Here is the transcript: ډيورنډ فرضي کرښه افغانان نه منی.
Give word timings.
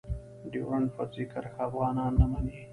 ډيورنډ 0.51 0.87
فرضي 0.95 1.25
کرښه 1.31 1.61
افغانان 1.69 2.11
نه 2.21 2.25
منی. 2.31 2.59